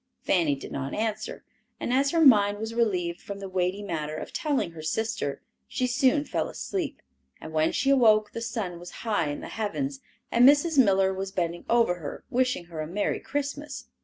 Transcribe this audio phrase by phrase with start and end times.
[0.23, 1.43] Fanny did not answer,
[1.79, 5.85] and as her mind was relieved from the weighty matter of telling her sister, she
[5.85, 7.03] soon fell asleep,
[7.39, 9.99] and when she awoke the sun was high in the heavens,
[10.31, 10.83] and Mrs.
[10.83, 13.89] Miller was bending over her, wishing her a "Merry Christmas!"